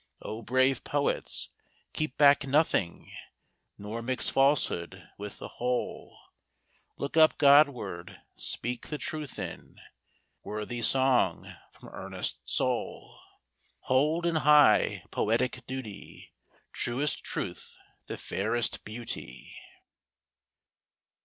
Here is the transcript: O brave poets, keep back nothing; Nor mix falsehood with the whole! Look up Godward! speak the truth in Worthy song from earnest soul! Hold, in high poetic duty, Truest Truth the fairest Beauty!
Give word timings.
O 0.23 0.41
brave 0.41 0.83
poets, 0.83 1.49
keep 1.93 2.17
back 2.17 2.43
nothing; 2.47 3.11
Nor 3.77 4.01
mix 4.01 4.29
falsehood 4.31 5.07
with 5.19 5.37
the 5.37 5.47
whole! 5.47 6.17
Look 6.97 7.17
up 7.17 7.37
Godward! 7.37 8.19
speak 8.35 8.87
the 8.87 8.97
truth 8.97 9.37
in 9.37 9.79
Worthy 10.41 10.81
song 10.81 11.53
from 11.71 11.89
earnest 11.89 12.49
soul! 12.49 13.19
Hold, 13.81 14.25
in 14.25 14.37
high 14.37 15.03
poetic 15.11 15.67
duty, 15.67 16.33
Truest 16.73 17.23
Truth 17.23 17.77
the 18.07 18.17
fairest 18.17 18.83
Beauty! 18.83 19.55